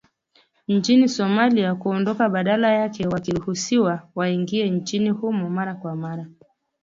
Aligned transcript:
nchini 0.67 1.09
Somalia 1.09 1.75
kuondoka 1.75 2.29
badala 2.29 2.69
yake 2.71 3.07
wakiruhusiwa 3.07 4.09
waingie 4.15 4.69
nchini 4.69 5.09
humo 5.09 5.49
mara 5.49 5.75
kwa 5.75 5.95
mara 5.95 6.27